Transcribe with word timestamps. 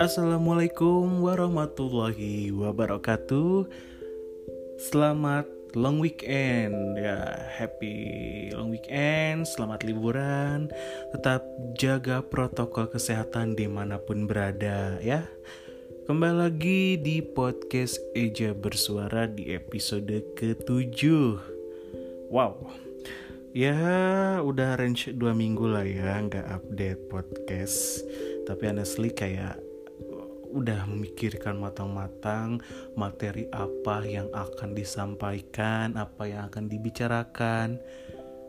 Assalamualaikum 0.00 1.20
warahmatullahi 1.20 2.48
wabarakatuh. 2.56 3.68
Selamat 4.80 5.44
long 5.76 6.00
weekend 6.00 6.96
ya, 6.96 7.20
happy 7.60 8.48
long 8.56 8.72
weekend, 8.72 9.44
selamat 9.44 9.84
liburan. 9.84 10.72
Tetap 11.12 11.44
jaga 11.76 12.24
protokol 12.24 12.88
kesehatan 12.88 13.52
di 13.52 13.68
mana 13.68 14.00
pun 14.00 14.24
berada 14.24 14.96
ya. 15.04 15.28
Kembali 16.08 16.48
lagi 16.48 16.96
di 16.96 17.20
podcast 17.20 18.00
Eja 18.16 18.56
Bersuara 18.56 19.28
di 19.28 19.52
episode 19.52 20.32
ke-7 20.32 20.96
Wow 22.32 22.87
Ya 23.56 24.44
udah 24.44 24.76
range 24.76 25.16
2 25.16 25.32
minggu 25.32 25.64
lah 25.72 25.84
ya 25.84 26.20
nggak 26.20 26.46
update 26.52 27.00
podcast 27.08 28.04
Tapi 28.44 28.62
honestly 28.68 29.08
kayak 29.08 29.56
udah 30.48 30.88
memikirkan 30.88 31.60
matang-matang 31.60 32.60
materi 32.96 33.44
apa 33.52 34.00
yang 34.04 34.32
akan 34.32 34.72
disampaikan, 34.72 35.92
apa 36.00 36.24
yang 36.24 36.48
akan 36.48 36.72
dibicarakan. 36.72 37.76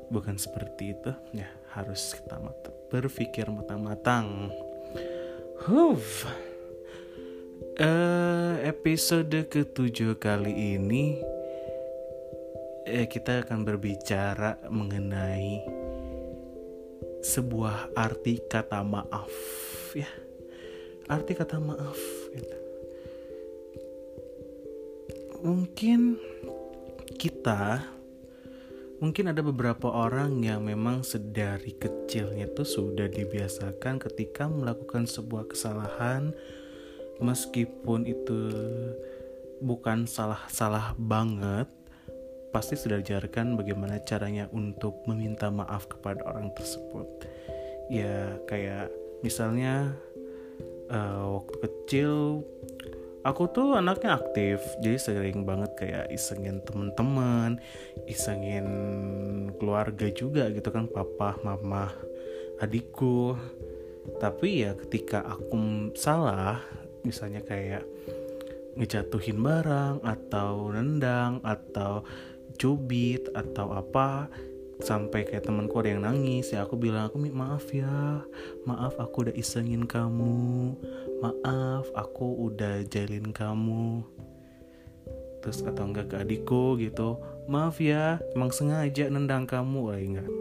Bukan 0.08 0.40
seperti 0.40 0.96
itu, 0.96 1.12
ya 1.36 1.48
harus 1.76 2.16
kita 2.16 2.40
mata 2.40 2.72
berpikir 2.88 3.52
matang-matang. 3.52 4.50
Huff. 5.68 6.24
Uh, 7.80 8.60
episode 8.64 9.48
ketujuh 9.48 10.20
kali 10.20 10.76
ini 10.76 11.20
eh, 12.90 13.06
kita 13.06 13.46
akan 13.46 13.62
berbicara 13.62 14.58
mengenai 14.74 15.62
sebuah 17.22 17.94
arti 17.94 18.42
kata 18.42 18.82
maaf 18.82 19.30
ya 19.94 20.10
arti 21.12 21.36
kata 21.36 21.60
maaf 21.60 22.00
gitu. 22.32 22.58
mungkin 25.44 26.16
kita 27.20 27.84
mungkin 29.00 29.32
ada 29.32 29.44
beberapa 29.44 29.88
orang 29.92 30.44
yang 30.44 30.64
memang 30.64 31.04
sedari 31.04 31.76
kecilnya 31.76 32.52
tuh 32.52 32.68
sudah 32.68 33.08
dibiasakan 33.08 34.00
ketika 34.00 34.48
melakukan 34.48 35.08
sebuah 35.08 35.48
kesalahan 35.52 36.36
meskipun 37.20 38.08
itu 38.08 38.40
bukan 39.60 40.08
salah-salah 40.08 40.96
banget 40.96 41.79
pasti 42.50 42.74
sudah 42.74 43.02
diajarkan 43.02 43.54
bagaimana 43.54 44.02
caranya 44.02 44.50
untuk 44.54 45.06
meminta 45.06 45.54
maaf 45.54 45.86
kepada 45.86 46.26
orang 46.26 46.50
tersebut. 46.58 47.08
Ya 47.90 48.38
kayak 48.50 48.90
misalnya 49.22 49.94
uh, 50.90 51.42
waktu 51.42 51.56
kecil 51.66 52.14
aku 53.22 53.52
tuh 53.52 53.78
anaknya 53.78 54.18
aktif 54.18 54.62
jadi 54.82 54.98
sering 54.98 55.46
banget 55.46 55.72
kayak 55.78 56.06
isengin 56.10 56.64
temen-temen 56.64 57.60
isengin 58.08 58.68
keluarga 59.60 60.08
juga 60.10 60.50
gitu 60.50 60.70
kan 60.74 60.90
papa 60.90 61.38
mama 61.46 61.94
adikku. 62.62 63.38
Tapi 64.18 64.66
ya 64.66 64.74
ketika 64.74 65.22
aku 65.22 65.94
salah 65.94 66.58
misalnya 67.06 67.46
kayak 67.46 67.86
ngejatuhin 68.80 69.44
barang 69.44 70.02
atau 70.08 70.72
nendang 70.72 71.44
atau 71.44 72.08
cubit 72.60 73.26
atau 73.32 73.72
apa 73.74 74.28
sampai 74.80 75.28
kayak 75.28 75.48
temanku 75.48 75.80
ada 75.80 75.92
yang 75.92 76.04
nangis 76.08 76.56
ya 76.56 76.64
aku 76.64 76.80
bilang 76.80 77.12
aku 77.12 77.20
maaf 77.20 77.68
ya 77.76 78.24
maaf 78.64 78.96
aku 78.96 79.28
udah 79.28 79.36
isengin 79.36 79.84
kamu 79.84 80.76
maaf 81.20 81.92
aku 81.94 82.50
udah 82.50 82.84
jalin 82.88 83.36
kamu. 83.36 84.04
Terus 85.40 85.64
atau 85.64 85.88
enggak 85.88 86.12
ke 86.12 86.16
adikku 86.20 86.76
gitu 86.80 87.20
maaf 87.48 87.80
ya 87.80 88.20
emang 88.36 88.52
sengaja 88.52 89.12
nendang 89.12 89.44
kamu. 89.48 89.82
Lah 89.94 90.00
enggak. 90.00 90.30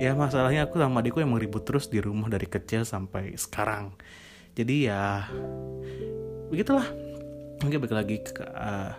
Ya 0.00 0.16
masalahnya 0.16 0.64
aku 0.64 0.80
sama 0.80 1.04
adikku 1.04 1.20
emang 1.20 1.36
ribut 1.36 1.68
terus 1.68 1.92
di 1.92 2.00
rumah 2.00 2.32
dari 2.32 2.48
kecil 2.48 2.88
sampai 2.88 3.36
sekarang. 3.36 3.92
Jadi 4.56 4.88
ya 4.88 5.28
begitulah. 6.48 6.88
Mungkin 7.60 7.84
balik 7.84 7.92
lagi 7.92 8.16
ke 8.24 8.40
uh, 8.40 8.96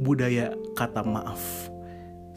budaya 0.00 0.56
kata 0.72 1.04
maaf 1.04 1.68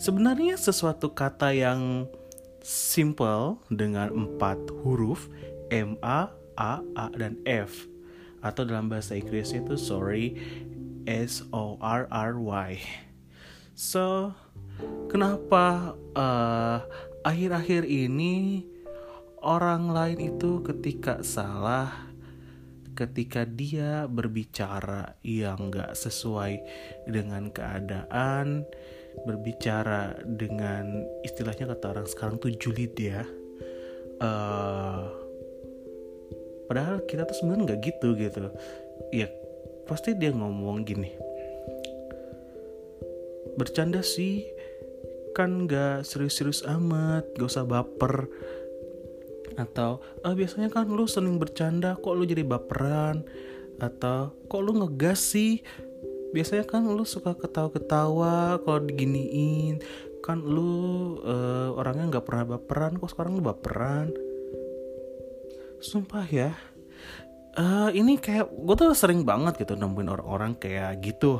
Sebenarnya 0.04 0.60
sesuatu 0.60 1.16
kata 1.16 1.56
yang 1.56 2.12
simple 2.60 3.56
dengan 3.72 4.12
empat 4.12 4.60
huruf 4.84 5.32
M, 5.72 5.96
A, 6.04 6.28
A, 6.60 6.84
A, 6.84 7.08
dan 7.16 7.40
F 7.48 7.88
atau 8.44 8.68
dalam 8.68 8.92
bahasa 8.92 9.16
Inggris 9.16 9.56
itu 9.56 9.80
sorry 9.80 10.36
S 11.08 11.48
O 11.56 11.80
R 11.80 12.12
R 12.12 12.36
Y. 12.36 12.84
So 13.80 14.36
kenapa 15.08 15.96
uh, 16.20 16.84
akhir-akhir 17.24 17.88
ini 17.88 18.68
orang 19.40 19.88
lain 19.88 20.36
itu 20.36 20.68
ketika 20.68 21.24
salah 21.24 22.12
ketika 22.92 23.48
dia 23.48 24.04
berbicara 24.12 25.16
yang 25.24 25.72
gak 25.72 25.96
sesuai 25.96 26.60
dengan 27.08 27.56
keadaan 27.56 28.68
berbicara 29.24 30.18
dengan 30.26 31.06
istilahnya 31.22 31.70
kata 31.74 31.86
orang 31.94 32.08
sekarang 32.10 32.36
tuh 32.42 32.52
julid 32.54 32.94
ya. 32.98 33.24
Uh, 34.24 35.10
padahal 36.70 37.04
kita 37.06 37.28
tuh 37.28 37.36
sebenarnya 37.38 37.74
nggak 37.74 37.82
gitu 37.86 38.08
gitu. 38.18 38.50
Ya 39.14 39.30
pasti 39.86 40.16
dia 40.16 40.32
ngomong 40.34 40.84
gini. 40.84 41.12
Bercanda 43.54 44.02
sih 44.02 44.48
kan 45.38 45.66
nggak 45.66 46.06
serius-serius 46.06 46.66
amat 46.66 47.26
gak 47.38 47.50
usah 47.50 47.66
baper. 47.66 48.30
Atau 49.54 50.02
ah, 50.26 50.34
biasanya 50.34 50.74
kan 50.74 50.90
lu 50.90 51.06
sering 51.06 51.38
bercanda 51.38 51.94
kok 51.98 52.16
lu 52.18 52.26
jadi 52.26 52.42
baperan? 52.42 53.22
Atau 53.78 54.34
kok 54.50 54.62
lu 54.62 54.82
ngegas 54.82 55.22
sih 55.22 55.62
biasanya 56.34 56.66
kan 56.66 56.84
lu 56.84 57.06
suka 57.06 57.38
ketawa-ketawa 57.38 58.60
kalau 58.66 58.80
diginiin. 58.82 59.80
Kan 60.26 60.42
lu 60.42 61.16
uh, 61.22 61.78
orangnya 61.78 62.18
nggak 62.18 62.26
pernah 62.26 62.58
baperan 62.58 62.98
kok 62.98 63.14
sekarang 63.14 63.38
lu 63.38 63.44
baperan? 63.46 64.10
Sumpah 65.80 66.26
ya. 66.28 66.52
Uh, 67.54 67.94
ini 67.94 68.18
kayak 68.18 68.50
gue 68.50 68.76
tuh 68.76 68.98
sering 68.98 69.22
banget 69.22 69.62
gitu 69.62 69.78
nemuin 69.78 70.10
orang-orang 70.10 70.58
kayak 70.58 71.00
gitu. 71.06 71.38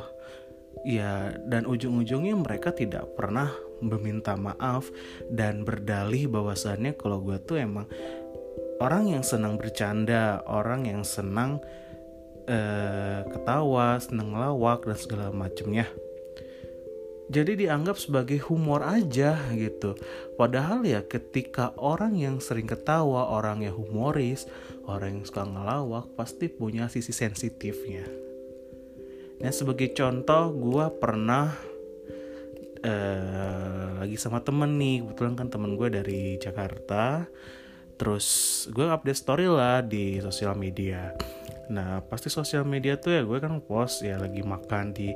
Ya 0.86 1.34
dan 1.48 1.66
ujung-ujungnya 1.66 2.38
mereka 2.38 2.70
tidak 2.70 3.08
pernah 3.18 3.50
meminta 3.82 4.38
maaf 4.38 4.88
dan 5.32 5.66
berdalih 5.66 6.30
bahwasannya 6.30 6.94
kalau 6.94 7.24
gue 7.24 7.40
tuh 7.42 7.58
emang 7.58 7.88
orang 8.78 9.16
yang 9.16 9.24
senang 9.24 9.56
bercanda 9.56 10.42
orang 10.44 10.86
yang 10.86 11.02
senang 11.06 11.62
eh, 12.48 13.20
ketawa, 13.28 13.96
seneng 14.00 14.36
lawak 14.36 14.84
dan 14.84 14.98
segala 14.98 15.28
macamnya. 15.32 15.88
Jadi 17.32 17.64
dianggap 17.64 17.96
sebagai 17.96 18.36
humor 18.52 18.84
aja 18.84 19.40
gitu. 19.56 19.96
Padahal 20.36 20.84
ya 20.84 21.00
ketika 21.08 21.72
orang 21.80 22.20
yang 22.20 22.36
sering 22.36 22.68
ketawa, 22.68 23.32
orang 23.32 23.64
yang 23.64 23.72
humoris, 23.72 24.44
orang 24.84 25.20
yang 25.20 25.24
suka 25.24 25.48
ngelawak 25.48 26.12
pasti 26.20 26.52
punya 26.52 26.92
sisi 26.92 27.16
sensitifnya. 27.16 28.04
Nah 29.40 29.52
sebagai 29.56 29.96
contoh 29.96 30.52
gue 30.52 30.86
pernah 31.00 31.48
uh, 32.84 34.04
lagi 34.04 34.20
sama 34.20 34.44
temen 34.44 34.76
nih, 34.76 35.08
kebetulan 35.08 35.34
kan 35.40 35.48
temen 35.48 35.80
gue 35.80 35.88
dari 35.88 36.36
Jakarta. 36.36 37.24
Terus 37.96 38.26
gue 38.68 38.84
update 38.84 39.16
story 39.16 39.48
lah 39.48 39.80
di 39.80 40.20
sosial 40.20 40.52
media 40.60 41.08
Nah 41.72 42.04
pasti 42.04 42.28
sosial 42.28 42.68
media 42.68 43.00
tuh 43.00 43.12
ya 43.16 43.22
gue 43.24 43.38
kan 43.40 43.60
post 43.64 44.04
ya 44.04 44.20
lagi 44.20 44.44
makan 44.44 44.92
di 44.92 45.14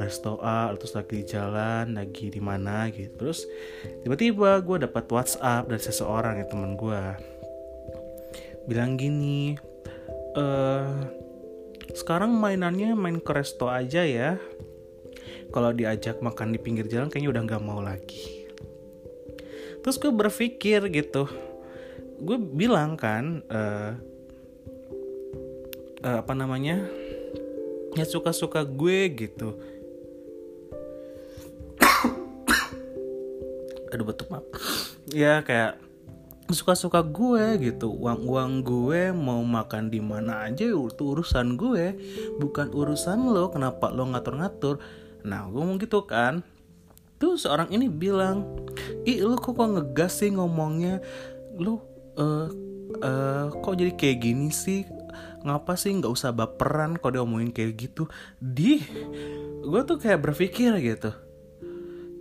resto 0.00 0.42
A 0.42 0.72
terus 0.74 0.94
lagi 0.98 1.22
di 1.22 1.24
jalan 1.26 1.94
lagi 1.94 2.30
di 2.30 2.40
mana 2.42 2.90
gitu. 2.90 3.14
Terus 3.14 3.46
tiba-tiba 4.02 4.58
gue 4.64 4.86
dapat 4.86 5.04
WhatsApp 5.10 5.70
dari 5.70 5.82
seseorang 5.82 6.42
ya 6.42 6.46
teman 6.50 6.74
gue. 6.74 7.02
Bilang 8.66 8.98
gini 8.98 9.54
eh 10.34 10.88
sekarang 11.94 12.34
mainannya 12.34 12.98
main 12.98 13.22
ke 13.22 13.30
resto 13.30 13.70
aja 13.70 14.02
ya. 14.02 14.40
Kalau 15.54 15.70
diajak 15.70 16.18
makan 16.18 16.50
di 16.50 16.58
pinggir 16.58 16.90
jalan 16.90 17.06
kayaknya 17.06 17.30
udah 17.30 17.42
nggak 17.46 17.62
mau 17.62 17.78
lagi. 17.78 18.50
Terus 19.84 20.00
gue 20.00 20.10
berpikir 20.10 20.90
gitu. 20.90 21.30
Gue 22.18 22.40
bilang 22.40 22.98
kan 22.98 23.44
uh, 23.52 23.94
uh, 26.04 26.20
apa 26.20 26.32
namanya? 26.36 26.84
Ya 27.96 28.04
suka-suka 28.04 28.62
gue 28.62 29.08
gitu. 29.16 29.56
Aduh 33.90 34.04
betul 34.04 34.26
maaf. 34.28 34.44
Ya 35.08 35.40
kayak 35.40 35.80
suka-suka 36.50 37.00
gue 37.00 37.72
gitu. 37.72 37.88
Uang-uang 37.88 38.60
gue 38.60 39.14
mau 39.14 39.40
makan 39.40 39.88
di 39.88 40.02
mana 40.04 40.44
aja 40.44 40.68
itu 40.68 41.02
urusan 41.02 41.56
gue. 41.56 41.96
Bukan 42.42 42.74
urusan 42.74 43.24
lo 43.24 43.48
kenapa 43.48 43.88
lo 43.94 44.04
ngatur-ngatur? 44.10 44.82
Nah 45.24 45.48
gue 45.48 45.62
mau 45.62 45.78
gitu 45.80 46.04
kan. 46.04 46.44
Tuh 47.22 47.38
seorang 47.38 47.70
ini 47.70 47.86
bilang 47.86 48.44
ih 49.06 49.22
lo 49.22 49.38
kok 49.38 49.54
kok 49.54 49.70
ngegas 49.70 50.20
sih 50.20 50.34
ngomongnya? 50.34 50.98
Lo 51.54 51.78
uh, 52.18 52.50
uh, 52.98 53.46
kok 53.54 53.78
jadi 53.78 53.94
kayak 53.94 54.18
gini 54.18 54.50
sih 54.50 54.82
ngapa 55.44 55.76
sih 55.76 55.92
nggak 55.92 56.08
usah 56.08 56.32
baperan 56.32 56.96
kok 56.96 57.12
dia 57.12 57.20
ngomongin 57.20 57.52
kayak 57.52 57.76
gitu? 57.76 58.08
Di 58.40 58.80
gue 59.60 59.80
tuh 59.84 60.00
kayak 60.00 60.24
berpikir 60.24 60.72
gitu. 60.80 61.12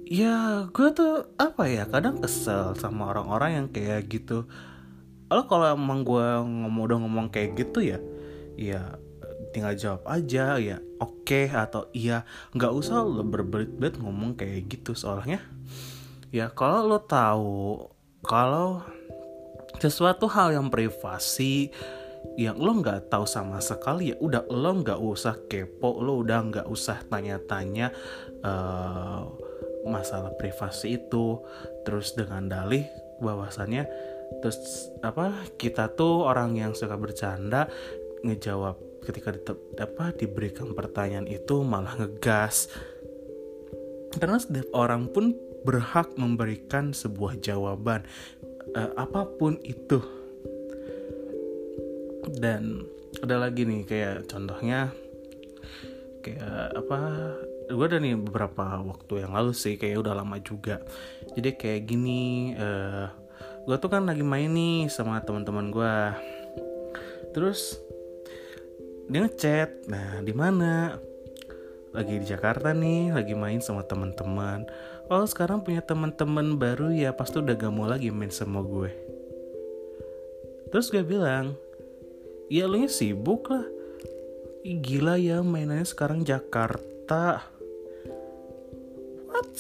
Ya 0.04 0.68
gue 0.70 0.90
tuh 0.92 1.32
apa 1.40 1.72
ya 1.72 1.88
kadang 1.88 2.20
kesel 2.20 2.76
sama 2.76 3.16
orang-orang 3.16 3.52
yang 3.64 3.68
kayak 3.72 4.12
gitu. 4.12 4.46
Lo 5.32 5.48
kalau 5.48 5.74
emang 5.74 6.04
gue 6.04 6.28
ngomong 6.44 6.84
udah 6.84 6.98
ngomong 7.00 7.28
kayak 7.32 7.58
gitu 7.58 7.82
ya 7.82 7.98
ya 8.54 9.00
tinggal 9.50 9.74
jawab 9.74 10.06
aja 10.06 10.62
ya 10.62 10.78
oke 11.00 11.24
okay, 11.24 11.48
atau 11.48 11.88
iya. 11.96 12.28
Nggak 12.52 12.74
usah 12.76 13.02
lo 13.02 13.24
berbelit-belit 13.24 13.98
ngomong 14.04 14.36
kayak 14.36 14.68
gitu 14.68 14.94
soalnya. 14.94 15.40
Ya 16.30 16.52
kalau 16.52 16.86
lo 16.86 17.00
tahu 17.00 17.88
kalau 18.22 18.84
sesuatu 19.80 20.30
hal 20.30 20.56
yang 20.56 20.68
privasi 20.72 21.74
yang 22.34 22.58
lo 22.58 22.82
nggak 22.82 23.14
tahu 23.14 23.26
sama 23.30 23.62
sekali 23.62 24.14
ya. 24.14 24.16
Udah 24.18 24.46
lo 24.50 24.72
nggak 24.82 25.00
usah 25.00 25.36
kepo 25.46 26.02
lo 26.02 26.22
udah 26.26 26.40
nggak 26.50 26.68
usah 26.70 27.02
tanya-tanya 27.08 27.94
uh, 28.42 29.22
masalah 29.86 30.34
privasi 30.38 30.98
itu. 30.98 31.42
Terus 31.86 32.18
dengan 32.18 32.50
dalih 32.50 32.86
bahwasannya 33.22 33.86
terus 34.42 34.58
apa 35.06 35.46
kita 35.62 35.94
tuh 35.94 36.26
orang 36.26 36.58
yang 36.58 36.74
suka 36.74 36.98
bercanda 36.98 37.70
ngejawab 38.26 38.82
ketika 39.06 39.36
di, 39.36 39.42
apa 39.78 40.16
diberikan 40.16 40.74
pertanyaan 40.74 41.30
itu 41.30 41.62
malah 41.62 41.94
ngegas. 42.00 42.72
Karena 44.14 44.38
setiap 44.38 44.70
orang 44.78 45.10
pun 45.10 45.34
berhak 45.64 46.14
memberikan 46.20 46.92
sebuah 46.92 47.40
jawaban 47.40 48.04
uh, 48.76 48.92
apa 49.00 49.26
pun 49.40 49.58
itu 49.64 50.23
dan 52.38 52.86
ada 53.22 53.38
lagi 53.38 53.66
nih 53.68 53.86
kayak 53.86 54.26
contohnya 54.26 54.90
kayak 56.24 56.74
apa 56.74 57.00
gue 57.70 57.86
ada 57.86 58.00
nih 58.00 58.16
beberapa 58.20 58.80
waktu 58.84 59.28
yang 59.28 59.32
lalu 59.36 59.52
sih 59.56 59.76
kayak 59.80 60.04
udah 60.04 60.14
lama 60.20 60.40
juga. 60.40 60.84
Jadi 61.36 61.50
kayak 61.56 61.82
gini 61.88 62.54
uh, 62.56 62.64
eh, 62.64 63.08
gue 63.64 63.78
tuh 63.80 63.90
kan 63.92 64.04
lagi 64.04 64.24
main 64.24 64.52
nih 64.52 64.92
sama 64.92 65.24
teman-teman 65.24 65.72
gue 65.72 65.96
terus 67.34 67.80
dia 69.10 69.26
ngechat 69.26 69.90
nah 69.90 70.20
di 70.22 70.34
mana? 70.36 70.98
Lagi 71.94 72.18
di 72.18 72.26
Jakarta 72.26 72.74
nih 72.74 73.14
lagi 73.14 73.38
main 73.38 73.62
sama 73.62 73.86
teman-teman. 73.86 74.66
Oh 75.12 75.24
sekarang 75.30 75.62
punya 75.62 75.84
teman-teman 75.84 76.58
baru 76.58 76.90
ya 76.90 77.14
pasti 77.14 77.38
udah 77.38 77.54
gak 77.54 77.74
mau 77.74 77.86
lagi 77.86 78.10
main 78.10 78.34
sama 78.34 78.66
gue. 78.66 78.90
Terus 80.74 80.90
gue 80.90 81.06
bilang 81.06 81.54
ya 82.54 82.70
lu 82.70 82.86
sibuk 82.86 83.50
lah. 83.50 83.66
Gila 84.62 85.18
ya 85.18 85.42
mainannya 85.42 85.90
sekarang 85.90 86.22
Jakarta. 86.22 87.42
What? 89.26 89.58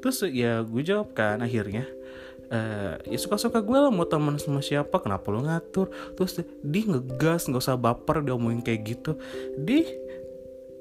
Terus 0.00 0.24
ya 0.32 0.64
gue 0.64 0.80
jawab 0.80 1.12
kan 1.12 1.44
akhirnya 1.44 1.84
uh, 2.48 2.96
ya 3.04 3.18
suka-suka 3.20 3.60
gue 3.60 3.76
lah 3.76 3.92
mau 3.92 4.08
teman 4.08 4.40
sama 4.40 4.64
siapa 4.64 4.96
kenapa 5.04 5.28
lo 5.28 5.44
ngatur? 5.44 5.92
Terus 6.16 6.40
di 6.64 6.88
ngegas 6.88 7.52
nggak 7.52 7.60
usah 7.60 7.76
baper 7.76 8.24
dia 8.24 8.32
ngomongin 8.32 8.64
kayak 8.64 8.96
gitu. 8.96 9.20
Di 9.60 9.84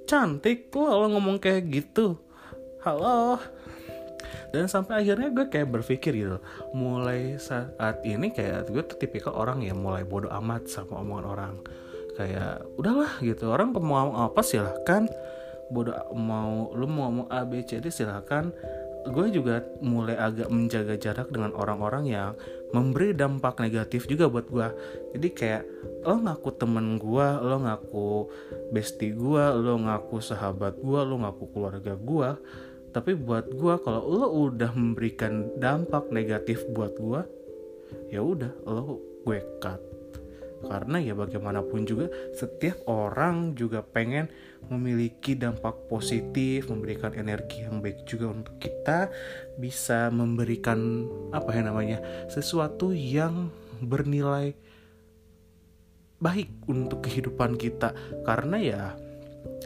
cantik 0.08 0.72
lo 0.72 1.04
lo 1.04 1.08
ngomong 1.20 1.44
kayak 1.44 1.68
gitu. 1.68 2.16
Halo 2.88 3.44
dan 4.52 4.68
sampai 4.70 5.04
akhirnya 5.04 5.30
gue 5.32 5.46
kayak 5.48 5.70
berpikir 5.70 6.14
gitu 6.16 6.38
mulai 6.76 7.38
saat 7.42 8.04
ini 8.04 8.32
kayak 8.32 8.72
gue 8.72 8.84
tuh 8.84 8.98
tipikal 9.00 9.34
orang 9.36 9.62
yang 9.64 9.80
mulai 9.80 10.04
bodoh 10.04 10.32
amat 10.42 10.68
sama 10.68 11.02
omongan 11.02 11.26
orang. 11.26 11.56
Kayak 12.16 12.64
udahlah 12.80 13.20
gitu. 13.20 13.52
Orang 13.52 13.76
mau 13.76 14.16
apa 14.16 14.40
silahkan. 14.40 15.04
Bodoh 15.68 15.92
mau 16.16 16.72
lu 16.72 16.88
mau 16.88 17.12
ngomong 17.12 17.28
A 17.28 17.44
B 17.44 17.60
C 17.68 17.84
D 17.84 17.92
silahkan. 17.92 18.56
Gue 19.06 19.30
juga 19.30 19.62
mulai 19.84 20.18
agak 20.18 20.50
menjaga 20.50 20.96
jarak 20.98 21.28
dengan 21.30 21.54
orang-orang 21.54 22.10
yang 22.10 22.32
memberi 22.74 23.14
dampak 23.14 23.60
negatif 23.60 24.08
juga 24.08 24.32
buat 24.32 24.48
gue. 24.48 24.68
Jadi 25.12 25.28
kayak 25.36 25.64
lo 26.08 26.24
ngaku 26.24 26.50
temen 26.56 26.96
gue 26.98 27.28
lo 27.44 27.58
ngaku 27.68 28.10
bestie 28.72 29.12
gue 29.12 29.44
lo 29.62 29.76
ngaku 29.76 30.24
sahabat 30.24 30.80
gue 30.80 31.00
lo 31.04 31.20
ngaku 31.20 31.52
keluarga 31.52 31.94
gue 32.00 32.30
tapi 32.96 33.12
buat 33.12 33.52
gue 33.52 33.76
kalau 33.84 34.08
lo 34.08 34.32
udah 34.48 34.72
memberikan 34.72 35.52
dampak 35.60 36.08
negatif 36.16 36.64
buat 36.72 36.96
gue 36.96 37.22
ya 38.08 38.24
udah 38.24 38.56
lo 38.64 39.04
gue 39.28 39.44
cut. 39.60 39.84
Karena 40.66 40.98
ya 40.98 41.14
bagaimanapun 41.14 41.84
juga 41.84 42.08
setiap 42.32 42.88
orang 42.88 43.54
juga 43.54 43.84
pengen 43.84 44.32
memiliki 44.72 45.36
dampak 45.36 45.92
positif 45.92 46.72
memberikan 46.72 47.12
energi 47.14 47.68
yang 47.68 47.84
baik 47.84 48.08
juga 48.08 48.32
untuk 48.34 48.56
kita 48.58 49.12
bisa 49.60 50.10
memberikan 50.10 51.06
apa 51.36 51.52
ya 51.54 51.62
namanya 51.68 52.00
sesuatu 52.32 52.96
yang 52.96 53.52
bernilai 53.84 54.56
baik 56.24 56.50
untuk 56.66 57.04
kehidupan 57.06 57.60
kita. 57.60 57.92
Karena 58.26 58.58
ya 58.58 58.84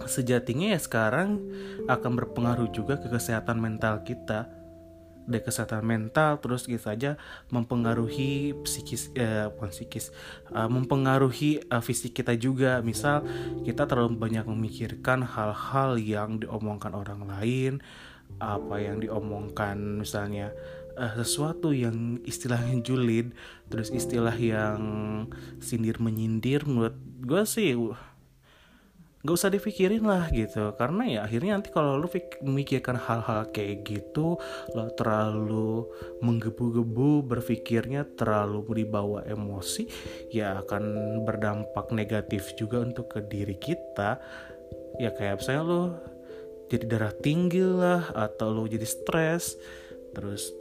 sejatinya 0.08 0.74
ya 0.76 0.80
sekarang 0.80 1.42
akan 1.86 2.12
berpengaruh 2.18 2.70
juga 2.72 2.98
ke 2.98 3.12
kesehatan 3.12 3.60
mental 3.60 4.02
kita. 4.04 4.50
Dari 5.30 5.46
kesehatan 5.46 5.86
mental 5.86 6.42
terus 6.42 6.66
gitu 6.66 6.81
saja 6.81 7.14
mempengaruhi 7.54 8.58
psikis 8.66 9.14
eh, 9.14 9.46
bukan 9.54 9.70
psikis 9.70 10.10
uh, 10.50 10.66
mempengaruhi 10.66 11.70
uh, 11.70 11.86
fisik 11.86 12.18
kita 12.18 12.34
juga. 12.34 12.81
Misal 12.81 13.22
kita 13.62 13.86
terlalu 13.86 14.18
banyak 14.18 14.50
memikirkan 14.50 15.22
hal-hal 15.22 16.02
yang 16.02 16.42
diomongkan 16.42 16.98
orang 16.98 17.30
lain 17.30 17.78
apa 18.38 18.78
yang 18.80 19.02
diomongkan 19.02 20.02
misalnya 20.02 20.54
uh, 20.96 21.14
sesuatu 21.18 21.74
yang 21.74 22.22
istilahnya 22.24 22.80
julid 22.86 23.34
terus 23.68 23.90
istilah 23.90 24.34
yang 24.38 24.82
sindir 25.60 25.98
menyindir 25.98 26.63
menurut 26.63 26.96
gue 27.20 27.44
sih 27.50 27.74
gak 29.20 29.36
usah 29.36 29.52
dipikirin 29.52 30.08
lah 30.08 30.32
gitu. 30.32 30.72
Karena 30.80 31.04
ya 31.04 31.20
akhirnya 31.28 31.60
nanti 31.60 31.70
kalau 31.76 32.00
lu 32.00 32.08
memikirkan 32.40 32.96
hal-hal 32.96 33.52
kayak 33.52 33.84
gitu 33.84 34.40
lo 34.72 34.86
terlalu 34.96 35.92
menggebu-gebu 36.24 37.28
berpikirnya 37.28 38.08
terlalu 38.16 38.84
dibawa 38.84 39.28
emosi 39.28 39.92
ya 40.32 40.64
akan 40.64 40.84
berdampak 41.28 41.92
negatif 41.92 42.56
juga 42.56 42.80
untuk 42.80 43.12
ke 43.12 43.20
diri 43.28 43.60
kita. 43.60 44.24
Ya 45.00 45.12
kayak 45.12 45.44
misalnya 45.44 45.64
lo 45.68 45.84
jadi 46.72 46.86
darah 46.88 47.16
tinggi 47.20 47.64
lah 47.66 48.14
atau 48.16 48.56
lo 48.56 48.64
jadi 48.72 48.88
stres 48.88 49.60
terus 50.16 50.56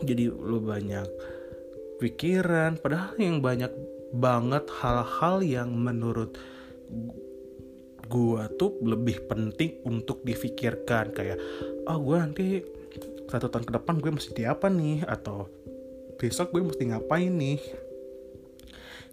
jadi 0.00 0.32
lo 0.32 0.64
banyak 0.64 1.08
pikiran. 2.00 2.80
Padahal 2.80 3.20
yang 3.20 3.44
banyak 3.44 3.72
banget 4.16 4.64
hal-hal 4.80 5.44
yang 5.44 5.72
menurut 5.76 6.36
gue 8.12 8.42
tuh 8.60 8.76
lebih 8.84 9.24
penting 9.24 9.80
untuk 9.88 10.20
difikirkan. 10.20 11.16
Kayak 11.16 11.40
oh 11.88 11.96
gue 11.96 12.16
nanti 12.20 12.46
satu 13.32 13.48
tahun 13.48 13.64
ke 13.64 13.72
depan 13.80 13.94
gue 14.04 14.12
mesti 14.12 14.30
di 14.36 14.44
apa 14.44 14.68
nih? 14.68 15.08
Atau 15.08 15.48
besok 16.20 16.52
gue 16.52 16.60
mesti 16.60 16.92
ngapain 16.92 17.32
nih? 17.32 17.60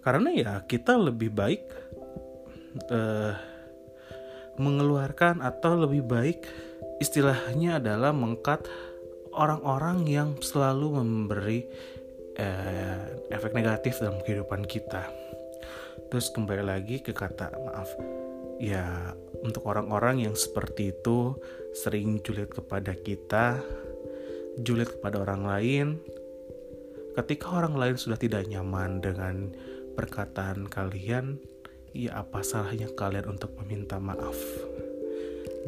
Karena 0.03 0.29
ya 0.35 0.53
kita 0.67 0.99
lebih 0.99 1.31
baik 1.31 1.63
uh, 2.91 3.33
mengeluarkan 4.59 5.39
atau 5.39 5.87
lebih 5.87 6.03
baik 6.03 6.43
istilahnya 6.99 7.79
adalah 7.79 8.11
mengkat 8.11 8.67
orang-orang 9.31 10.03
yang 10.03 10.29
selalu 10.43 10.99
memberi 10.99 11.63
uh, 12.35 13.31
efek 13.31 13.55
negatif 13.55 14.03
dalam 14.03 14.19
kehidupan 14.23 14.67
kita. 14.67 15.07
Terus 16.11 16.31
kembali 16.35 16.63
lagi 16.63 16.99
ke 16.99 17.15
kata 17.15 17.55
maaf 17.55 17.91
ya 18.59 19.15
untuk 19.41 19.65
orang-orang 19.71 20.27
yang 20.27 20.35
seperti 20.35 20.91
itu 20.91 21.33
sering 21.71 22.19
julid 22.21 22.51
kepada 22.51 22.91
kita, 22.91 23.57
julid 24.59 24.91
kepada 24.99 25.23
orang 25.23 25.43
lain, 25.47 25.87
ketika 27.15 27.63
orang 27.63 27.79
lain 27.79 27.95
sudah 27.95 28.19
tidak 28.19 28.45
nyaman 28.51 28.99
dengan 28.99 29.55
perkataan 29.95 30.67
kalian, 30.67 31.39
ya 31.95 32.19
apa 32.19 32.43
salahnya 32.43 32.91
kalian 32.99 33.31
untuk 33.39 33.55
meminta 33.63 33.95
maaf? 33.97 34.35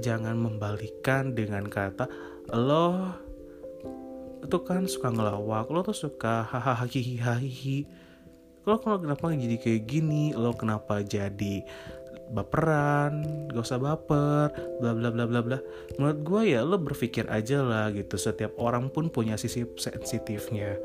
Jangan 0.03 0.35
membalikan 0.35 1.31
dengan 1.31 1.67
kata 1.71 2.11
lo 2.51 3.15
itu 4.41 4.57
kan 4.67 4.89
suka 4.89 5.13
ngelawak 5.13 5.69
lo 5.69 5.85
tuh 5.85 5.95
suka 5.95 6.43
hahaha 6.43 6.89
hihihi 6.89 7.85
lo 8.65 8.77
kenapa 8.77 9.33
jadi 9.33 9.57
kayak 9.57 9.83
gini? 9.89 10.33
Lo 10.37 10.53
kenapa 10.53 11.01
jadi 11.01 11.65
baperan 12.31 13.27
gak 13.51 13.67
usah 13.67 13.77
baper 13.77 14.55
bla 14.79 14.95
bla 14.95 15.11
bla 15.11 15.27
bla 15.27 15.39
bla. 15.43 15.57
Menurut 15.99 16.19
gue 16.23 16.41
ya 16.55 16.63
lo 16.63 16.79
berpikir 16.79 17.27
aja 17.27 17.59
lah 17.59 17.91
gitu. 17.91 18.15
Setiap 18.15 18.55
orang 18.57 18.87
pun 18.87 19.11
punya 19.11 19.35
sisi 19.35 19.67
sensitifnya. 19.75 20.79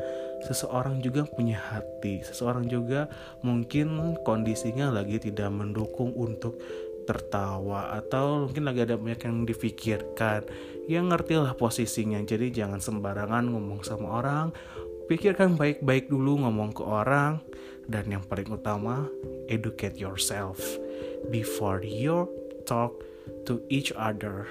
Seseorang 0.45 1.01
juga 1.01 1.25
punya 1.25 1.57
hati. 1.57 2.21
Seseorang 2.27 2.67
juga 2.67 3.07
mungkin 3.47 4.19
kondisinya 4.27 4.91
lagi 4.91 5.23
tidak 5.23 5.49
mendukung 5.55 6.13
untuk 6.19 6.59
tertawa. 7.07 7.95
Atau 7.95 8.51
mungkin 8.51 8.67
lagi 8.67 8.83
ada 8.83 8.99
banyak 8.99 9.23
yang 9.25 9.47
difikirkan. 9.47 10.45
Ya 10.91 11.01
ngerti 11.01 11.39
lah 11.39 11.55
posisinya. 11.55 12.19
Jadi 12.27 12.51
jangan 12.51 12.83
sembarangan 12.83 13.47
ngomong 13.47 13.87
sama 13.87 14.21
orang. 14.21 14.51
Pikirkan 15.07 15.55
baik-baik 15.55 16.11
dulu 16.11 16.43
ngomong 16.43 16.75
ke 16.75 16.83
orang. 16.83 17.39
Dan 17.87 18.11
yang 18.11 18.27
paling 18.27 18.51
utama 18.51 19.07
educate 19.47 19.95
yourself 19.95 20.59
before 21.29 21.83
you 21.83 22.29
talk 22.67 22.95
to 23.47 23.63
each 23.71 23.91
other. 23.95 24.47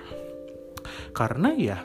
Karena 1.15 1.55
ya 1.55 1.79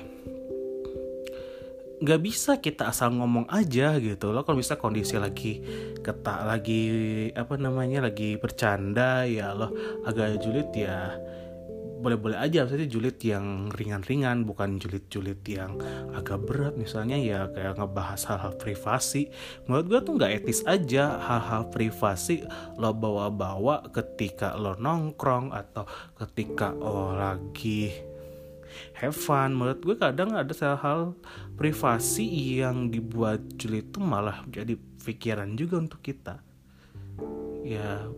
nggak 2.00 2.20
bisa 2.24 2.56
kita 2.56 2.88
asal 2.88 3.12
ngomong 3.12 3.44
aja 3.52 4.00
gitu 4.00 4.32
loh. 4.32 4.42
Kalau 4.42 4.56
bisa 4.56 4.80
kondisi 4.80 5.20
lagi 5.20 5.60
ketak 6.00 6.48
lagi 6.48 6.82
apa 7.36 7.60
namanya 7.60 8.08
lagi 8.08 8.40
bercanda 8.40 9.28
ya 9.28 9.52
lo 9.52 9.68
agak 10.08 10.40
julid 10.40 10.72
ya 10.72 11.12
boleh-boleh 12.00 12.40
aja. 12.40 12.64
Maksudnya 12.64 12.88
julid 12.88 13.20
yang 13.20 13.68
ringan-ringan 13.70 14.48
bukan 14.48 14.80
julid-julid 14.80 15.44
yang 15.44 15.76
agak 16.16 16.40
berat. 16.48 16.74
Misalnya 16.74 17.20
ya 17.20 17.46
kayak 17.52 17.76
ngebahas 17.76 18.20
hal-hal 18.26 18.56
privasi. 18.56 19.28
Menurut 19.68 19.86
gue 19.86 20.00
tuh 20.02 20.12
nggak 20.16 20.32
etis 20.42 20.64
aja 20.64 21.20
hal-hal 21.20 21.68
privasi 21.68 22.42
lo 22.80 22.96
bawa-bawa 22.96 23.92
ketika 23.92 24.56
lo 24.56 24.74
nongkrong 24.80 25.52
atau 25.52 25.84
ketika 26.16 26.72
lo 26.72 27.12
lagi 27.12 27.92
have 28.96 29.16
fun. 29.16 29.52
Menurut 29.52 29.84
gue 29.84 29.96
kadang 30.00 30.32
ada 30.32 30.52
hal-hal 30.56 31.12
privasi 31.60 32.24
yang 32.64 32.88
dibuat 32.88 33.44
julid 33.60 33.92
itu 33.92 34.00
malah 34.00 34.40
jadi 34.48 34.74
pikiran 35.04 35.52
juga 35.54 35.84
untuk 35.84 36.00
kita. 36.00 36.40
Ya 37.60 38.08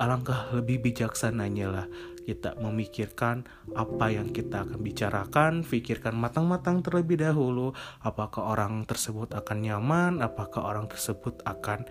alangkah 0.00 0.50
lebih 0.56 0.82
bijaksananya 0.82 1.66
lah 1.68 1.86
kita 2.22 2.54
memikirkan 2.58 3.44
apa 3.74 4.10
yang 4.14 4.30
kita 4.30 4.62
akan 4.62 4.80
bicarakan, 4.80 5.52
pikirkan 5.66 6.14
matang-matang 6.14 6.80
terlebih 6.80 7.18
dahulu 7.18 7.74
apakah 8.02 8.54
orang 8.54 8.86
tersebut 8.86 9.34
akan 9.34 9.58
nyaman, 9.62 10.12
apakah 10.22 10.62
orang 10.62 10.86
tersebut 10.86 11.42
akan 11.42 11.86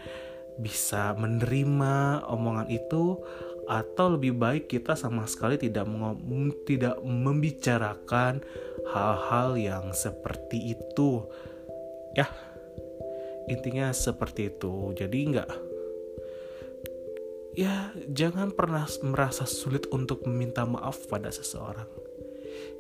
bisa 0.60 1.16
menerima 1.16 2.28
omongan 2.28 2.68
itu 2.68 3.20
atau 3.72 4.20
lebih 4.20 4.36
baik 4.36 4.68
kita 4.68 5.00
sama 5.00 5.24
sekali 5.30 5.56
tidak 5.56 5.88
tidak 6.68 7.00
membicarakan 7.00 8.44
hal-hal 8.92 9.56
yang 9.56 9.86
seperti 9.96 10.76
itu. 10.76 11.24
Ya. 12.18 12.28
Intinya 13.48 13.96
seperti 13.96 14.52
itu. 14.52 14.92
Jadi 14.96 15.18
nggak 15.32 15.71
ya 17.58 17.92
jangan 18.08 18.56
pernah 18.56 18.88
merasa 19.04 19.44
sulit 19.44 19.88
untuk 19.92 20.24
meminta 20.28 20.64
maaf 20.64 21.08
pada 21.08 21.32
seseorang. 21.32 21.88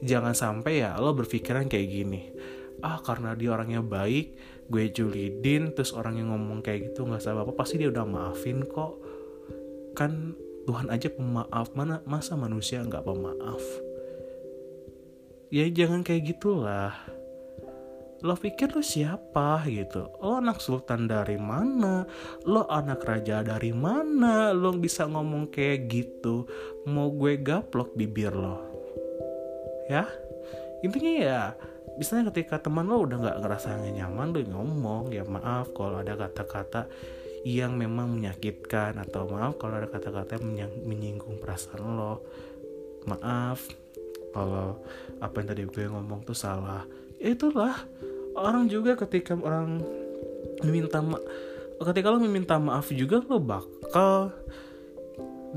Jangan 0.02 0.34
sampai 0.34 0.82
ya 0.82 0.98
lo 0.98 1.14
berpikiran 1.14 1.70
kayak 1.70 1.88
gini. 1.88 2.22
Ah 2.82 2.98
karena 3.04 3.38
dia 3.38 3.54
orangnya 3.54 3.86
baik, 3.86 4.34
gue 4.72 4.84
julidin, 4.90 5.78
terus 5.78 5.94
orang 5.94 6.18
yang 6.18 6.34
ngomong 6.34 6.66
kayak 6.66 6.92
gitu 6.92 7.06
nggak 7.06 7.22
salah 7.22 7.46
apa 7.46 7.54
pasti 7.54 7.78
dia 7.78 7.94
udah 7.94 8.06
maafin 8.08 8.66
kok. 8.66 8.98
Kan 9.94 10.34
Tuhan 10.66 10.90
aja 10.90 11.10
pemaaf, 11.14 11.74
mana 11.78 12.02
masa 12.10 12.34
manusia 12.34 12.82
nggak 12.82 13.06
pemaaf? 13.06 13.64
Ya 15.52 15.68
jangan 15.68 16.02
kayak 16.02 16.32
gitulah 16.32 16.96
lo 18.22 18.38
pikir 18.38 18.78
lo 18.78 18.86
siapa 18.86 19.66
gitu? 19.66 20.14
Lo 20.22 20.38
anak 20.38 20.62
sultan 20.62 21.10
dari 21.10 21.42
mana? 21.42 22.06
Lo 22.46 22.70
anak 22.70 23.02
raja 23.02 23.42
dari 23.42 23.74
mana? 23.74 24.54
Lo 24.54 24.74
bisa 24.78 25.10
ngomong 25.10 25.50
kayak 25.50 25.90
gitu? 25.90 26.46
Mau 26.86 27.10
gue 27.14 27.42
gaplok 27.42 27.98
bibir 27.98 28.34
lo. 28.34 28.62
Ya? 29.90 30.06
Intinya 30.86 31.14
ya 31.18 31.42
misalnya 32.00 32.32
ketika 32.32 32.62
teman 32.62 32.88
lo 32.88 33.04
udah 33.04 33.18
nggak 33.20 33.40
ngerasa 33.44 33.78
nyaman 33.92 34.32
lo 34.32 34.40
ngomong 34.42 35.12
ya 35.12 35.28
maaf 35.28 35.76
kalau 35.76 36.00
ada 36.00 36.16
kata-kata 36.16 36.88
yang 37.42 37.74
memang 37.74 38.22
menyakitkan 38.22 39.02
atau 39.02 39.26
maaf 39.26 39.58
kalau 39.58 39.82
ada 39.82 39.90
kata-kata 39.90 40.38
yang 40.54 40.70
menyinggung 40.86 41.42
perasaan 41.42 41.98
lo. 41.98 42.22
Maaf 43.10 43.66
kalau 44.30 44.78
apa 45.18 45.36
yang 45.42 45.48
tadi 45.50 45.64
gue 45.66 45.86
ngomong 45.90 46.22
tuh 46.22 46.38
salah. 46.38 46.86
Itulah 47.18 47.82
orang 48.36 48.68
juga 48.72 48.96
ketika 48.96 49.36
orang 49.36 49.82
meminta 50.64 51.02
ma 51.02 51.18
ketika 51.82 52.14
lo 52.14 52.22
meminta 52.22 52.62
maaf 52.62 52.94
juga 52.94 53.24
lo 53.26 53.42
bakal 53.42 54.32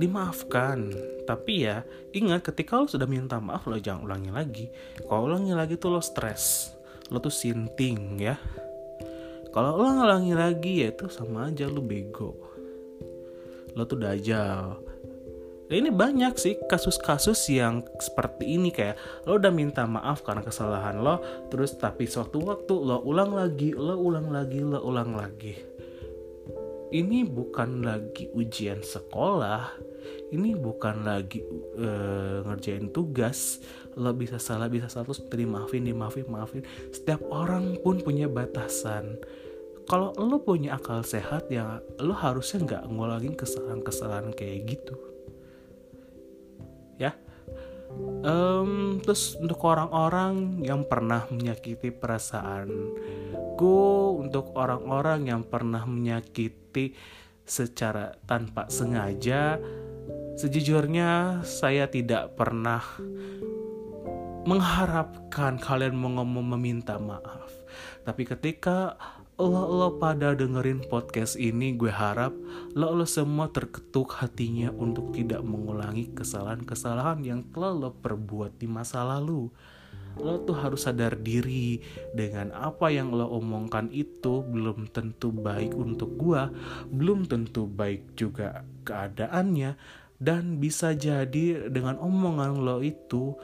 dimaafkan. 0.00 0.90
Tapi 1.24 1.64
ya 1.64 1.84
ingat 2.12 2.44
ketika 2.44 2.76
lo 2.76 2.84
sudah 2.84 3.08
minta 3.08 3.40
maaf 3.40 3.64
lo 3.64 3.76
jangan 3.80 4.04
ulangi 4.04 4.30
lagi. 4.32 4.66
Kalau 5.04 5.28
ulangi 5.28 5.52
lagi 5.56 5.74
tuh 5.80 5.96
lo 5.96 6.00
stres 6.04 6.74
lo 7.12 7.20
tuh 7.20 7.32
sinting 7.32 8.20
ya. 8.20 8.36
Kalau 9.52 9.78
lo 9.78 9.86
ngulangi 9.86 10.34
lagi 10.34 10.82
ya 10.82 10.90
itu 10.90 11.06
sama 11.12 11.46
aja 11.46 11.68
lo 11.68 11.84
bego. 11.84 12.34
Lo 13.76 13.86
tuh 13.86 14.00
dajal 14.00 14.83
Nah, 15.74 15.82
ini 15.82 15.90
banyak 15.90 16.38
sih 16.38 16.54
kasus-kasus 16.70 17.50
yang 17.50 17.82
seperti 17.98 18.54
ini 18.54 18.70
kayak 18.70 18.94
lo 19.26 19.42
udah 19.42 19.50
minta 19.50 19.82
maaf 19.90 20.22
karena 20.22 20.46
kesalahan 20.46 21.02
lo, 21.02 21.18
terus 21.50 21.74
tapi 21.74 22.06
suatu 22.06 22.46
waktu 22.46 22.78
lo 22.78 23.02
ulang 23.02 23.34
lagi, 23.34 23.74
lo 23.74 23.98
ulang 23.98 24.30
lagi, 24.30 24.62
lo 24.62 24.78
ulang 24.86 25.18
lagi. 25.18 25.58
Ini 26.94 27.26
bukan 27.26 27.82
lagi 27.82 28.30
ujian 28.30 28.86
sekolah, 28.86 29.74
ini 30.30 30.54
bukan 30.54 31.10
lagi 31.10 31.42
uh, 31.74 32.46
ngerjain 32.46 32.94
tugas. 32.94 33.58
Lo 33.98 34.14
bisa 34.14 34.38
salah, 34.38 34.70
bisa 34.70 34.86
salah 34.86 35.10
terus 35.10 35.26
dimaafin, 35.26 35.90
dimaafin, 35.90 36.30
maafin. 36.30 36.62
Setiap 36.94 37.26
orang 37.34 37.82
pun 37.82 37.98
punya 37.98 38.30
batasan 38.30 39.18
kalau 39.90 40.14
lo 40.14 40.38
punya 40.38 40.78
akal 40.78 41.02
sehat 41.02 41.50
ya 41.50 41.82
lo 41.98 42.14
harusnya 42.14 42.62
nggak 42.62 42.82
ngulangin 42.94 43.34
kesalahan-kesalahan 43.34 44.30
kayak 44.32 44.70
gitu 44.70 44.94
ya 44.96 45.13
um, 48.24 48.98
terus 49.00 49.36
untuk 49.38 49.60
orang-orang 49.64 50.64
yang 50.64 50.82
pernah 50.84 51.28
menyakiti 51.30 51.92
perasaan 51.94 52.68
ku 53.54 54.18
untuk 54.18 54.54
orang-orang 54.58 55.30
yang 55.30 55.42
pernah 55.46 55.86
menyakiti 55.86 56.96
secara 57.44 58.16
tanpa 58.24 58.72
sengaja 58.72 59.60
sejujurnya 60.34 61.42
saya 61.46 61.86
tidak 61.86 62.34
pernah 62.34 62.82
mengharapkan 64.44 65.56
kalian 65.56 65.96
mau 65.96 66.20
meminta 66.24 67.00
maaf. 67.00 67.48
Tapi 68.04 68.28
ketika 68.28 68.94
lo 69.34 69.66
lo 69.66 69.98
pada 69.98 70.30
dengerin 70.38 70.86
podcast 70.86 71.34
ini 71.34 71.74
gue 71.74 71.90
harap 71.90 72.30
lo 72.78 72.94
lo 72.94 73.02
semua 73.02 73.50
terketuk 73.50 74.14
hatinya 74.22 74.70
untuk 74.70 75.10
tidak 75.10 75.42
mengulangi 75.42 76.14
kesalahan-kesalahan 76.14 77.18
yang 77.26 77.40
telah 77.50 77.74
lo 77.74 77.90
perbuat 77.98 78.62
di 78.62 78.70
masa 78.70 79.02
lalu. 79.02 79.50
Lo 80.14 80.38
tuh 80.46 80.54
harus 80.54 80.86
sadar 80.86 81.18
diri 81.18 81.82
dengan 82.14 82.54
apa 82.54 82.94
yang 82.94 83.10
lo 83.10 83.26
omongkan 83.34 83.90
itu 83.90 84.46
belum 84.46 84.94
tentu 84.94 85.34
baik 85.34 85.74
untuk 85.74 86.14
gue 86.14 86.42
belum 86.94 87.26
tentu 87.26 87.66
baik 87.66 88.14
juga 88.14 88.62
keadaannya 88.86 89.74
dan 90.22 90.62
bisa 90.62 90.94
jadi 90.94 91.66
dengan 91.74 91.98
omongan 91.98 92.62
lo 92.62 92.78
itu 92.86 93.34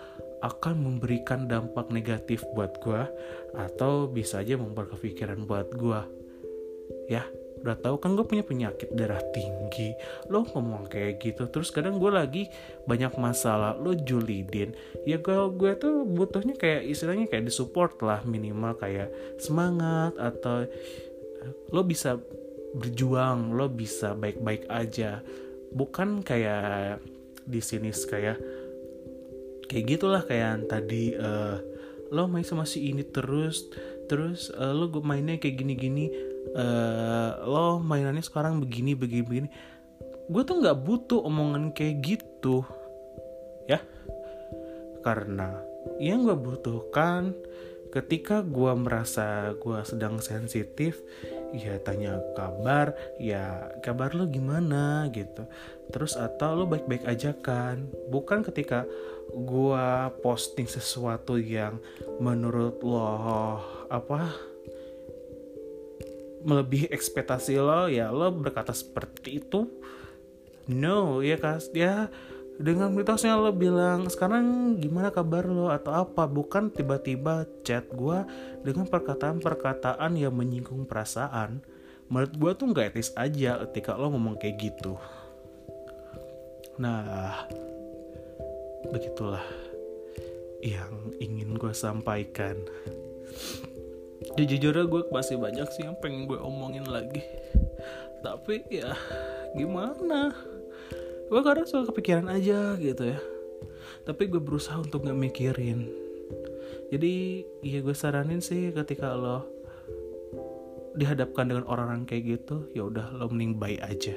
akan 0.41 0.75
memberikan 0.81 1.45
dampak 1.45 1.93
negatif 1.93 2.45
buat 2.57 2.81
gue 2.81 3.03
atau 3.57 4.09
bisa 4.09 4.41
aja 4.41 4.57
membuat 4.57 4.97
kepikiran 4.97 5.45
buat 5.45 5.69
gue 5.77 6.01
ya 7.13 7.27
udah 7.61 7.77
tahu 7.77 8.01
kan 8.01 8.17
gue 8.17 8.25
punya 8.25 8.41
penyakit 8.41 8.89
darah 8.97 9.21
tinggi 9.37 9.93
lo 10.33 10.49
ngomong 10.49 10.89
kayak 10.89 11.21
gitu 11.21 11.45
terus 11.53 11.69
kadang 11.69 12.01
gue 12.01 12.09
lagi 12.09 12.49
banyak 12.89 13.13
masalah 13.21 13.77
lo 13.77 13.93
julidin. 13.93 14.73
Ya 15.05 15.21
gue 15.21 15.37
gue 15.53 15.77
tuh 15.77 16.09
butuhnya 16.09 16.57
kayak 16.57 16.89
istilahnya 16.89 17.29
kayak 17.29 17.53
disupport 17.53 17.93
lah 18.01 18.21
minimal 18.25 18.81
kayak 18.81 19.13
semangat 19.37 20.17
atau 20.17 20.65
lo 21.69 21.83
bisa 21.85 22.17
berjuang 22.73 23.53
lo 23.53 23.69
bisa 23.69 24.17
baik-baik 24.17 24.65
aja. 24.73 25.21
Bukan 25.71 26.25
kayak 26.25 27.05
di 27.45 27.61
sini 27.61 27.93
kayak 27.93 28.41
kayak 29.71 29.87
gitulah 29.87 30.27
kayak 30.27 30.43
yang 30.43 30.63
tadi 30.67 31.15
uh, 31.15 31.63
lo 32.11 32.27
main 32.27 32.43
sama 32.43 32.67
si 32.67 32.91
ini 32.91 33.07
terus 33.07 33.71
terus 34.11 34.51
uh, 34.59 34.75
lo 34.75 34.91
mainnya 35.07 35.39
kayak 35.39 35.63
gini-gini 35.63 36.11
uh, 36.59 37.39
lo 37.47 37.79
mainannya 37.79 38.27
sekarang 38.27 38.59
begini 38.59 38.99
begini 38.99 39.23
begini. 39.23 39.49
Gue 40.27 40.43
tuh 40.43 40.59
nggak 40.59 40.83
butuh 40.83 41.23
omongan 41.23 41.71
kayak 41.71 42.03
gitu 42.03 42.67
ya. 43.71 43.79
Karena 45.07 45.63
yang 46.03 46.27
gue 46.27 46.35
butuhkan 46.35 47.31
ketika 47.95 48.43
gue 48.43 48.73
merasa 48.75 49.55
gue 49.59 49.79
sedang 49.87 50.19
sensitif 50.19 50.99
ya 51.55 51.79
tanya 51.83 52.19
kabar 52.39 52.95
ya 53.19 53.71
kabar 53.83 54.15
lo 54.15 54.27
gimana 54.31 55.11
gitu. 55.11 55.47
Terus 55.91 56.15
atau 56.15 56.55
lo 56.55 56.65
baik-baik 56.71 57.05
aja 57.07 57.35
kan. 57.35 57.91
Bukan 58.11 58.47
ketika 58.47 58.87
gue 59.31 59.89
posting 60.23 60.67
sesuatu 60.67 61.39
yang 61.39 61.79
menurut 62.19 62.83
lo 62.83 63.61
apa 63.91 64.31
melebihi 66.41 66.89
ekspektasi 66.89 67.61
lo 67.61 67.91
ya 67.91 68.09
lo 68.11 68.31
berkata 68.33 68.73
seperti 68.73 69.43
itu. 69.43 69.67
No 70.71 71.19
ya 71.19 71.35
kas 71.35 71.71
ya 71.75 72.07
dengan 72.61 72.93
mitosnya 72.93 73.41
lo 73.41 73.57
bilang 73.57 74.05
sekarang 74.13 74.77
gimana 74.77 75.09
kabar 75.09 75.49
lo? 75.49 75.73
Atau 75.73 75.97
apa? 75.97 76.29
Bukan 76.29 76.69
tiba-tiba 76.69 77.49
chat 77.65 77.89
gue 77.89 78.21
dengan 78.61 78.85
perkataan-perkataan 78.85 80.13
yang 80.21 80.37
menyinggung 80.37 80.85
perasaan. 80.85 81.65
Menurut 82.13 82.37
gue 82.37 82.53
tuh 82.61 82.67
nggak 82.69 82.93
etis 82.93 83.17
aja 83.17 83.65
ketika 83.65 83.97
lo 83.97 84.13
ngomong 84.13 84.37
kayak 84.37 84.61
gitu. 84.61 85.01
Nah 86.77 87.49
begitulah 88.93 89.45
yang 90.61 91.17
ingin 91.17 91.57
gue 91.57 91.73
sampaikan. 91.73 92.61
Jujur 94.37 94.77
gue 94.77 95.03
masih 95.09 95.41
banyak 95.41 95.65
sih 95.73 95.89
yang 95.89 95.97
pengen 95.97 96.29
gue 96.29 96.37
omongin 96.37 96.85
lagi. 96.85 97.25
Tapi 98.21 98.69
ya 98.69 98.93
gimana 99.57 100.37
gue 101.31 101.41
kadang 101.47 101.63
suka 101.63 101.95
kepikiran 101.95 102.27
aja 102.27 102.75
gitu 102.83 103.15
ya. 103.15 103.23
Tapi 104.03 104.27
gue 104.27 104.43
berusaha 104.43 104.83
untuk 104.83 105.07
gak 105.07 105.15
mikirin. 105.15 105.87
Jadi 106.91 107.47
ya 107.63 107.79
gue 107.87 107.95
saranin 107.95 108.43
sih 108.43 108.75
ketika 108.75 109.15
lo 109.15 109.47
dihadapkan 110.99 111.47
dengan 111.47 111.71
orang-orang 111.71 112.03
kayak 112.03 112.43
gitu 112.43 112.67
ya 112.75 112.91
udah 112.91 113.15
lo 113.15 113.31
mending 113.31 113.63
baik 113.63 113.79
aja. 113.79 114.15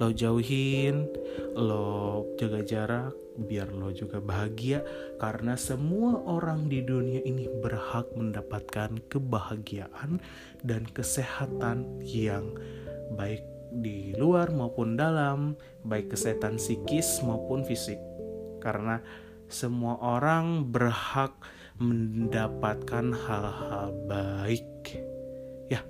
Lo 0.00 0.08
jauhin 0.08 1.04
lo 1.52 2.24
jaga 2.40 2.64
jarak 2.64 3.12
biar 3.36 3.68
lo 3.68 3.92
juga 3.92 4.16
bahagia. 4.24 4.80
Karena 5.20 5.52
semua 5.60 6.16
orang 6.24 6.72
di 6.72 6.80
dunia 6.80 7.20
ini 7.28 7.44
berhak 7.60 8.08
mendapatkan 8.16 9.04
kebahagiaan 9.12 10.16
dan 10.64 10.88
kesehatan 10.88 12.00
yang 12.08 12.56
baik 13.20 13.44
di 13.80 14.12
luar 14.18 14.52
maupun 14.52 14.98
dalam 14.98 15.56
baik 15.86 16.12
kesehatan 16.12 16.60
psikis 16.60 17.24
maupun 17.24 17.64
fisik 17.64 17.98
karena 18.60 19.00
semua 19.48 19.96
orang 20.00 20.68
berhak 20.68 21.32
mendapatkan 21.80 23.16
hal-hal 23.16 23.96
baik 24.04 25.00
ya 25.72 25.80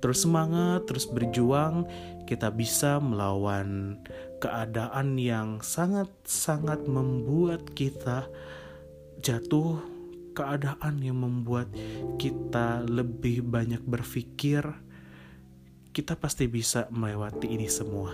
terus 0.00 0.24
semangat 0.24 0.88
terus 0.88 1.04
berjuang 1.08 1.84
kita 2.26 2.50
bisa 2.50 2.98
melawan 2.98 4.00
keadaan 4.42 5.16
yang 5.16 5.62
sangat-sangat 5.62 6.84
membuat 6.84 7.72
kita 7.72 8.28
jatuh, 9.22 9.80
keadaan 10.36 11.00
yang 11.00 11.18
membuat 11.18 11.72
kita 12.20 12.84
lebih 12.84 13.42
banyak 13.46 13.80
berpikir. 13.82 14.62
Kita 15.96 16.12
pasti 16.12 16.44
bisa 16.44 16.92
melewati 16.92 17.48
ini 17.48 17.72
semua. 17.72 18.12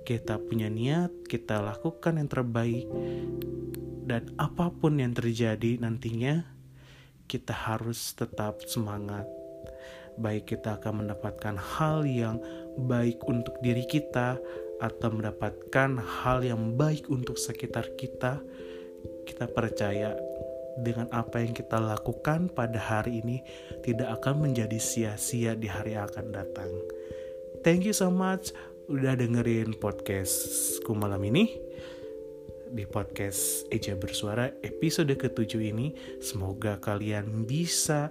Kita 0.00 0.40
punya 0.40 0.72
niat, 0.72 1.28
kita 1.28 1.60
lakukan 1.60 2.16
yang 2.16 2.30
terbaik, 2.32 2.88
dan 4.08 4.32
apa 4.40 4.72
pun 4.72 4.96
yang 4.96 5.12
terjadi 5.12 5.76
nantinya, 5.76 6.40
kita 7.28 7.52
harus 7.52 8.16
tetap 8.16 8.64
semangat 8.64 9.28
baik 10.16 10.56
kita 10.56 10.80
akan 10.80 11.04
mendapatkan 11.04 11.56
hal 11.60 12.08
yang 12.08 12.40
baik 12.88 13.20
untuk 13.28 13.60
diri 13.60 13.84
kita 13.84 14.40
atau 14.80 15.08
mendapatkan 15.12 16.00
hal 16.00 16.44
yang 16.44 16.76
baik 16.76 17.08
untuk 17.08 17.36
sekitar 17.36 17.96
kita, 17.96 18.40
kita 19.24 19.48
percaya 19.48 20.16
dengan 20.80 21.08
apa 21.12 21.40
yang 21.40 21.56
kita 21.56 21.80
lakukan 21.80 22.52
pada 22.52 22.76
hari 22.76 23.24
ini 23.24 23.40
tidak 23.80 24.20
akan 24.20 24.50
menjadi 24.50 24.76
sia-sia 24.76 25.56
di 25.56 25.68
hari 25.68 25.96
yang 25.96 26.08
akan 26.08 26.32
datang. 26.32 26.70
Thank 27.64 27.88
you 27.88 27.96
so 27.96 28.12
much 28.12 28.52
udah 28.86 29.18
dengerin 29.18 29.74
podcastku 29.82 30.94
malam 30.94 31.18
ini 31.26 31.58
di 32.70 32.84
podcast 32.86 33.66
Eja 33.70 33.96
Bersuara 33.98 34.50
episode 34.62 35.10
ketujuh 35.14 35.62
ini. 35.72 35.94
Semoga 36.22 36.78
kalian 36.78 37.46
bisa 37.48 38.10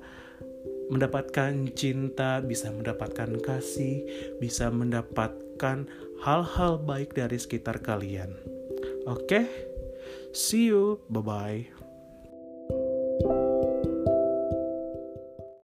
mendapatkan 0.89 1.71
cinta, 1.73 2.41
bisa 2.41 2.69
mendapatkan 2.69 3.41
kasih, 3.41 4.06
bisa 4.38 4.69
mendapatkan 4.69 5.89
hal-hal 6.21 6.73
baik 6.82 7.17
dari 7.17 7.38
sekitar 7.38 7.82
kalian. 7.82 8.36
Oke, 9.06 9.21
okay? 9.25 9.45
see 10.34 10.69
you, 10.69 11.01
bye 11.10 11.21
bye. 11.21 11.85